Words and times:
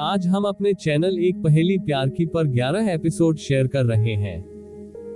आज 0.00 0.26
हम 0.26 0.44
अपने 0.44 0.74
चैनल 0.74 1.18
एक 1.18 1.42
पहेली 1.42 1.78
प्यार 1.78 2.08
की 2.08 2.26
पर 2.26 2.46
11 2.46 2.88
एपिसोड 2.88 3.36
शेयर 3.36 3.66
कर 3.66 3.84
रहे 3.84 4.14
हैं। 4.14 4.44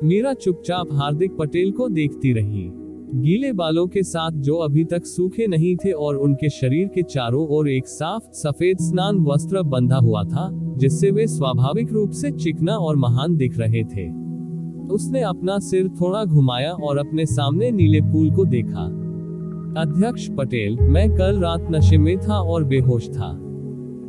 मीरा 0.04 0.34
चुपचाप 0.34 0.88
हार्दिक 0.92 1.36
पटेल 1.36 1.70
को 1.70 1.88
देखती 1.88 2.32
रही। 2.32 2.70
गीले 3.14 3.52
बालों 3.52 3.86
के 3.86 4.02
साथ 4.02 4.30
जो 4.32 4.54
अभी 4.54 4.84
तक 4.84 5.04
सूखे 5.04 5.46
नहीं 5.46 5.76
थे 5.76 5.92
और 5.92 6.16
उनके 6.16 6.50
शरीर 6.50 6.88
के 6.88 7.02
चारों 7.02 7.48
ओर 7.48 7.68
एक 7.68 7.86
साफ़, 7.86 8.22
सफ़ेद 8.32 8.76
स्नान 8.78 9.18
वस्त्र 9.18 9.62
बंधा 9.62 9.96
हुआ 9.96 10.24
था, 10.24 10.50
जिससे 10.76 11.10
वे 11.10 11.26
स्वाभाविक 11.26 11.92
रूप 11.92 12.10
से 12.10 12.30
चिकना 12.30 12.74
और 12.74 12.96
महान 12.96 13.36
दिख 13.36 13.58
रहे 13.58 13.84
थे। 13.84 14.10
उसने 14.94 15.20
अपना 15.20 15.58
सिर 15.58 15.88
थोड़ा 15.88 16.24
घुमाया 16.24 16.72
और 16.72 16.98
अपने 16.98 17.26
सामने 17.26 17.70
नीले 17.70 18.00
पुल 18.00 18.30
को 18.30 18.44
देखा। 18.44 18.84
अध्यक्ष 19.80 20.28
पटेल, 20.38 20.76
मैं 20.80 21.10
कल 21.10 21.40
रात 21.40 21.68
नशे 21.70 21.98
में 21.98 22.18
था 22.18 22.38
और 22.38 22.64
बेहोश 22.64 23.08
था। 23.08 23.42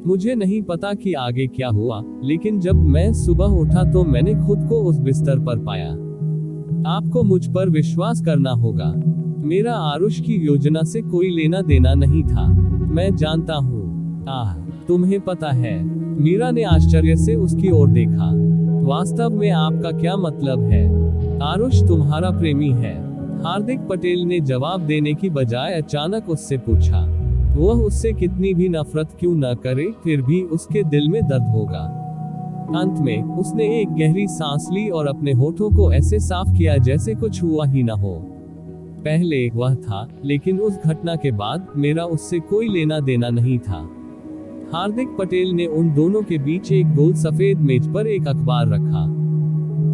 मुझे 0.06 0.36
नहीं 0.36 0.62
पता 0.62 0.94
कि 0.94 1.14
आगे 1.14 1.48
क्या 1.48 1.68
हुआ, 1.68 2.04
लेकिन 2.24 2.60
जब 2.60 2.76
मैं 2.76 3.14
सुबह 3.14 3.46
उठा 3.46 3.92
तो 3.92 4.04
मैंने 4.04 4.34
खुद 4.34 4.66
को 4.70 4.84
उस 4.84 5.00
बिस्तर 5.00 5.40
पर 5.40 5.60
पाया। 5.60 5.90
आपको 6.88 7.24
मुझ 7.24 7.48
पर 7.48 7.70
विश्वास 7.70 8.22
करना 8.22 8.52
होगा। 8.52 8.94
मेरा 9.48 9.74
आरुष 9.74 10.20
की 10.20 10.34
योजना 10.34 10.84
से 10.84 11.02
कोई 11.02 11.30
लेना 11.30 11.62
देना 11.62 11.94
नहीं 11.94 12.24
था। 12.24 12.48
मैं 12.88 13.16
जानता 13.16 13.54
हूँ। 13.54 14.26
आह, 14.30 14.54
तुम्हें 14.88 15.20
पता 15.22 15.52
है। 15.52 15.84
मीरा 16.22 16.52
ने 16.52 16.64
आश्चर्य 16.64 17.16
से 17.16 17.36
उसकी 17.36 17.70
ओर 17.70 17.90
देखा। 17.90 18.32
वास्तव 18.88 19.30
में 19.30 19.52
आपका 19.52 19.92
क्या 19.92 20.16
मतलब 20.18 20.62
है? 20.62 20.86
आरुष 21.42 21.84
तुम्हारा 21.88 22.30
प्रेमी 22.30 22.70
है। 22.70 22.96
हार्दिक 23.44 23.80
पटेल 23.80 24.20
ने 24.20 24.40
जवाब 24.40 24.82
देने 24.82 25.14
की 25.14 25.30
बजाय 25.30 25.74
अचानक 25.74 26.30
उससे 26.30 26.58
पूछा। 26.58 27.17
वह 27.58 27.74
उससे 27.74 28.14
कितनी 28.14 28.54
भी 28.54 28.70
नफरत 28.70 29.10
क्यों 29.20 29.36
न 29.36 29.54
करे, 29.64 29.92
फिर 30.04 30.22
भी 30.22 30.42
उसके 30.42 30.84
दिल 30.84 31.10
में 31.10 31.22
दर्द 31.28 31.44
होगा। 31.44 32.04
अंत 32.76 33.00
में, 33.00 33.24
उसने 33.24 33.82
एक 33.82 33.90
गहरी 33.90 34.28
सांस 34.28 34.68
ली 34.72 34.90
और 34.90 35.08
अपने 35.08 35.32
होठों 35.32 35.70
को 35.70 35.94
ऐसे 35.94 36.20
साफ़ 36.20 36.58
किया 36.58 36.78
जैसे 36.78 37.16
कुछ 37.16 37.44
हुआ 37.44 37.66
ही 37.66 37.84
न 37.84 37.90
हो। 37.90 38.14
पहले 39.06 39.50
वह 39.50 39.76
था, 39.76 40.08
लेकिन 40.26 40.60
उस 40.60 40.80
घटना 40.86 41.16
के 41.16 41.32
बाद, 41.32 41.68
मेरा 41.76 42.04
उससे 42.04 42.40
कोई 42.40 42.68
लेना 42.68 43.00
देना 43.00 43.30
नहीं 43.30 43.60
था। 43.60 43.90
हार्दिक 44.74 45.08
पटेल 45.20 45.52
ने 45.52 45.66
उन 45.66 45.94
दोनों 45.94 46.22
के 46.22 46.38
बीच 46.38 46.72
एक 46.72 46.96
गोल 46.96 47.14
सफ़ेद 47.14 47.58
मेज 47.58 47.94
पर 47.94 48.08
एक 48.08 48.28
अखबार 48.28 48.68
रखा। 48.68 49.06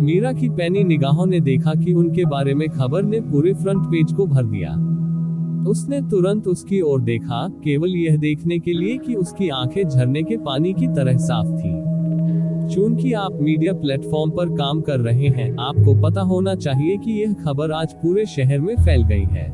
मीरा 0.01 0.33
की 0.33 0.49
पैनी 0.49 0.83
निगाहों 0.83 1.25
ने 1.25 1.39
देखा 1.39 1.73
कि 1.73 1.93
उनके 1.93 2.25
बारे 2.25 2.53
में 2.53 2.69
खबर 2.69 3.03
ने 3.03 3.21
पूरे 3.21 3.53
फ्रंट 3.53 3.85
पेज 3.85 4.13
को 4.13 4.25
भर 4.25 4.45
दिया। 4.45 4.89
उसने 5.67 6.01
तुरंत 6.01 6.47
उसकी 6.47 6.81
ओर 6.81 7.01
देखा, 7.01 7.47
केवल 7.63 7.95
यह 7.95 8.17
देखने 8.17 8.59
के 8.59 8.73
लिए 8.73 8.97
कि 8.97 9.15
उसकी 9.15 9.49
आँखें 9.49 9.83
झरने 9.83 10.23
के 10.23 10.37
पानी 10.37 10.73
की 10.73 10.87
तरह 10.87 11.17
साफ़ 11.17 11.47
थी। 11.47 11.81
चूँकि 12.73 13.13
आप 13.13 13.37
मीडिया 13.41 13.73
प्लेटफॉर्म 13.73 14.31
पर 14.31 14.49
काम 14.49 14.81
कर 14.81 14.99
रहे 14.99 15.27
हैं, 15.27 15.55
आपको 15.59 16.01
पता 16.01 16.21
होना 16.21 16.55
चाहिए 16.55 16.97
कि 16.97 17.11
यह 17.11 17.33
खबर 17.33 17.71
आज 17.71 17.93
पूरे 17.93 18.25
शहर 18.25 18.59
में 18.59 18.75
फैल 18.75 19.03
गई 19.03 19.25
है। 19.31 19.51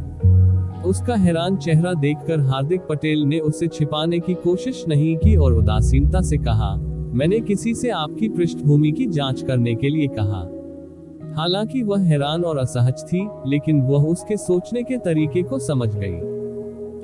उसका 0.85 1.15
हैरान 1.15 1.55
चेहरा 1.57 1.93
देखकर 1.93 2.39
हार्दिक 2.39 2.81
पटेल 2.81 3.19
ने 3.19 3.39
उसे 3.39 3.67
छिपाने 3.67 4.19
की 4.19 4.33
कोशिश 4.33 4.85
नहीं 4.87 5.15
की 5.17 5.35
और 5.35 5.53
उदासीनता 5.53 6.21
से 6.21 6.37
कहा, 6.37 6.75
मैंने 7.13 7.39
किसी 7.39 7.73
से 7.73 7.89
आपकी 7.89 8.29
पृष्ठभूमि 8.29 8.91
की 8.91 9.05
जाँच 9.05 9.41
करने 9.41 9.75
के 9.75 9.89
लिए 9.89 10.07
कहा। 10.07 10.47
हालाँकि 11.37 11.83
वह 11.83 11.99
हैरान 11.99 12.43
और 12.43 12.57
असहज 12.57 13.03
थी, 13.03 13.27
लेकिन 13.47 13.81
वह 13.81 14.03
उसके 14.03 14.37
सोचने 14.37 14.83
के 14.83 14.97
तरीके 14.97 15.43
को 15.43 15.59
समझ 15.59 15.89
गई। 15.95 16.17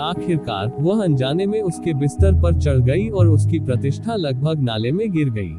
आखिरकार, 0.02 0.72
वह 0.80 1.04
अनजाने 1.04 1.46
में 1.46 1.62
उसके 1.62 1.94
बिस्तर 1.94 2.42
पर 2.42 2.60
चढ़ 2.60 2.78
गई 2.78 3.08
और 3.10 3.28
उसकी 3.28 3.60
प्रतिष्ठा 3.60 4.16
लगभग 4.16 4.60
नाले 4.60 4.92
में 4.92 5.12
गिर 5.12 5.30
गई। 5.30 5.56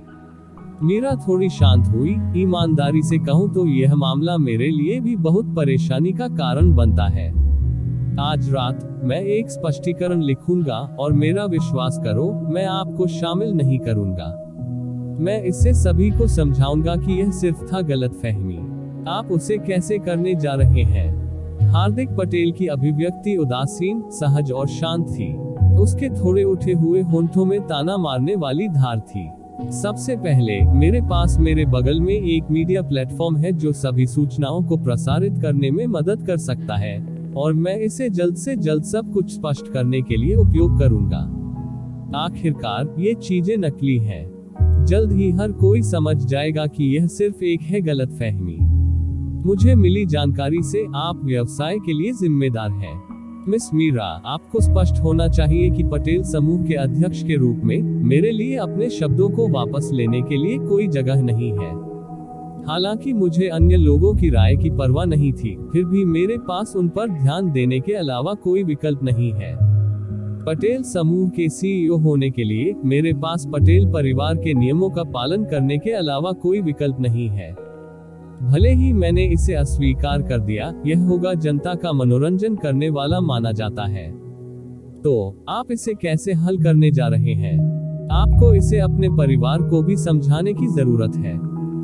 मीरा 0.82 1.14
थोड़ी 1.28 1.48
शांत 1.48 1.86
हुई, 1.86 2.16
ईमानदारी 2.36 3.02
से 3.02 3.18
कहूँ 3.18 3.54
तो 3.54 3.66
यह 3.66 3.94
मामला 3.94 4.36
मेरे 4.36 4.70
लिए 4.70 5.00
भी 5.00 5.16
बहुत 5.16 5.54
परेशानी 5.56 6.12
का 6.12 6.28
कारण 6.28 6.74
बनता 6.74 7.04
है। 7.04 7.28
आज 8.20 8.50
रात, 8.50 9.00
मैं 9.02 9.20
एक 9.20 9.50
स्पष्टीकरण 9.50 10.22
लिखूँगा 10.22 10.96
और 11.00 11.12
मेरा 11.12 11.44
विश्वास 11.44 12.00
करो, 12.04 12.32
मैं 12.50 12.66
आपको 12.66 13.06
शामिल 13.06 13.52
नहीं 13.52 13.78
करूँगा। 13.78 14.45
मैं 15.20 15.42
इससे 15.42 15.72
सभी 15.74 16.10
को 16.10 16.26
समझाऊँगा 16.26 16.96
कि 16.96 17.12
यह 17.12 17.30
सिर्फ़ 17.30 17.64
था 17.64 17.80
गलत 17.80 18.12
फहमी। 18.12 18.56
आप 19.08 19.28
उसे 19.32 19.58
कैसे 19.58 19.98
करने 19.98 20.34
जा 20.34 20.54
रहे 20.54 20.82
हैं? 20.82 21.26
हार्दिक 21.68 22.10
पटेल 22.10 22.52
की 22.52 22.66
अभिव्यक्ति 22.66 23.36
उदासीन, 23.36 24.02
सहज 24.10 24.52
और 24.52 24.68
शांत 24.68 25.06
थी। 25.06 25.32
उसके 25.76 26.08
थोड़े 26.08 26.44
उठे 26.44 26.72
हुए 26.72 27.02
होंठों 27.02 27.44
में 27.44 27.60
ताना 27.60 27.96
मारने 27.96 28.36
वाली 28.36 28.68
धार 28.68 29.00
थी। 29.00 29.30
सबसे 29.72 30.16
पहले, 30.16 30.60
मेरे 30.60 31.00
पास 31.00 31.36
मेरे 31.40 31.66
बगल 31.66 32.00
में 32.00 32.14
एक 32.14 32.50
मीडिया 32.50 32.82
प्लेटफॉर्म 32.82 33.36
है 33.36 33.52
जो 33.52 33.72
सभी 33.72 34.06
सूचनाओं 34.06 34.62
को 34.62 34.76
प्रसारित 34.76 35.38
करने 35.42 35.70
में 35.70 35.86
मदद 35.86 36.26
कर 36.26 36.36
सकता 36.36 36.76
है, 36.76 37.06
और 37.36 37.52
मैं 37.52 37.76
इसे 37.76 38.10
जल्द 38.10 38.36
से 38.36 38.56
जल्द 38.56 38.84
सब 38.84 39.12
कुछ 39.12 39.34
स्पष्ट 39.34 39.72
करने 39.72 40.02
के 40.02 40.16
लिए 40.16 40.34
उपयोग 40.34 40.78
करूँगा। 40.78 41.32
आखिरकार, 42.18 42.94
ये 42.98 43.14
चीज़ें 43.14 43.56
नकली 43.56 43.98
हैं। 43.98 44.35
जल्द 44.86 45.12
ही 45.12 45.30
हर 45.30 45.52
कोई 45.52 45.82
समझ 45.82 46.16
जाएगा 46.16 46.66
कि 46.66 46.96
यह 46.96 47.06
सिर्फ़ 47.06 47.44
एक 47.44 47.60
है 47.62 47.80
गलत 47.80 48.08
फहमी। 48.08 48.56
मुझे 49.46 49.74
मिली 49.74 50.06
जानकारी 50.06 50.62
से 50.62 50.86
आप 50.94 51.20
व्यवसाय 51.24 51.78
के 51.78 51.92
लिए 51.92 52.12
जिम्मेदार 52.12 52.70
हैं। 52.70 53.02
मिस 53.48 53.74
मीरा, 53.74 54.22
आपको 54.26 54.60
स्पष्ट 54.60 55.02
होना 55.02 55.28
चाहिए 55.28 55.70
कि 55.70 55.82
पटेल 55.82 56.22
समूह 56.22 56.64
के 56.64 56.74
अध्यक्ष 56.74 57.22
के 57.22 57.36
रूप 57.36 57.60
में 57.64 57.82
मेरे 57.82 58.30
लिए 58.30 58.56
अपने 58.56 58.90
शब्दों 58.90 59.30
को 59.30 59.48
वापस 59.48 59.90
लेने 59.92 60.22
के 60.22 60.36
लिए 60.36 60.58
कोई 60.58 60.88
जगह 60.88 61.22
नहीं 61.22 61.52
है। 61.52 61.74
हालाँकि 62.64 63.12
मुझे 63.12 63.48
अन्य 63.48 63.76
लोगों 63.76 64.14
की 64.14 64.30
राय 64.30 64.56
की 64.56 64.70
परवाह 64.70 65.04
नहीं 65.04 65.32
थी, 65.32 65.58
फिर 65.72 65.84
भी 65.84 66.04
मेरे 66.04 66.38
पास 66.38 66.72
उन 66.76 66.88
पर 66.88 67.08
ध्यान 67.08 67.52
देने 67.52 67.80
के 67.80 67.92
अलावा 67.92 68.34
कोई 68.34 68.62
विकल्प 68.62 69.02
नहीं 69.02 69.32
है। 69.32 69.65
पटेल 70.46 70.82
समूह 70.82 71.28
के 71.28 71.48
सीईओ 71.48 71.96
होने 71.96 72.30
के 72.30 72.44
लिए 72.44 72.74
मेरे 72.84 73.12
पास 73.12 73.48
पटेल 73.52 73.92
परिवार 73.92 74.34
के 74.34 74.54
नियमों 74.54 74.90
का 74.90 75.02
पालन 75.02 75.44
करने 75.44 75.78
के 75.78 75.90
अलावा 75.90 76.32
कोई 76.32 76.60
विकल्प 76.60 76.96
नहीं 77.00 77.28
है। 77.28 77.56
भले 78.42 78.74
ही 78.74 78.92
मैंने 78.92 79.24
इसे 79.24 79.54
अस्वीकार 79.54 80.22
कर 80.22 80.40
दिया, 80.40 80.82
यह 80.86 81.02
होगा 81.02 81.34
जनता 81.34 81.74
का 81.74 81.92
मनोरंजन 81.92 82.56
करने 82.56 82.90
वाला 82.90 83.20
माना 83.20 83.52
जाता 83.52 83.86
है। 83.86 84.12
तो 85.02 85.44
आप 85.48 85.72
इसे 85.72 85.94
कैसे 85.94 86.32
हल 86.32 86.58
करने 86.58 86.90
जा 86.90 87.06
रहे 87.06 87.34
हैं? 87.34 87.58
आपको 88.12 88.54
इसे 88.54 88.78
अपने 88.78 89.08
परिवार 89.08 89.62
को 89.62 89.82
भी 89.82 89.96
समझाने 89.96 90.54
की 90.54 90.66
ज़रूरत 90.66 91.16
है। 91.16 91.36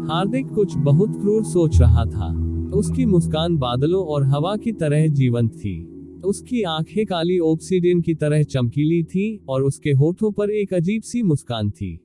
हार्दिक 0.09 0.51
कुछ 0.51 0.77
बहुत 0.77 1.21
क्रूर 1.21 1.45
सोच 1.45 1.81
रहा 1.81 2.05
था। 2.05 2.59
उसकी 2.75 3.07
मुस्कान 3.07 3.57
बादलों 3.57 4.05
और 4.05 4.25
हवा 4.25 4.57
की 4.57 4.73
तरह 4.73 5.07
जीवंत 5.07 5.53
थी। 5.53 5.92
उसकी 6.25 6.63
आँखें 6.63 7.07
काली 7.07 7.39
ऑक्सीडियन 7.39 8.01
की 8.01 8.15
तरह 8.15 8.43
चमकीली 8.43 9.03
थी 9.03 9.45
और 9.49 9.63
उसके 9.63 9.91
होठों 9.91 10.33
पर 10.33 10.51
एक 10.51 10.75
अजीब 10.75 11.03
सी 11.03 11.23
मुस्कान 11.23 11.71
थी। 11.71 11.99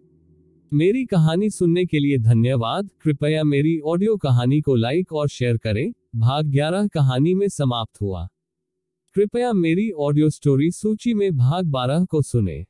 मेरी 0.74 1.06
कहानी 1.06 1.50
सुनने 1.50 1.86
के 1.86 2.00
लिए 2.00 2.18
धन्यवाद। 2.18 2.90
कृपया 3.02 3.44
मेरी 3.44 3.80
ऑडियो 3.80 4.18
कहानी 4.18 4.62
को 4.62 4.76
लाइक 4.76 5.14
और 5.14 5.28
शेयर 5.28 5.58
करें। 5.58 5.94
भाग 6.16 6.46
11 6.46 6.88
कहानी 6.88 7.34
में 7.34 7.48
समाप्त 7.48 8.02
हुआ। 8.02 8.28
कृपया 9.16 9.54
मेरी 9.54 9.92
ऑडियो 9.92 10.30
स्टोरी 10.30 10.72
सूची 10.72 11.14
में 11.14 11.38
भाग 11.38 11.66
12 11.66 12.06
को 12.06 12.22
सुने। 12.22 12.66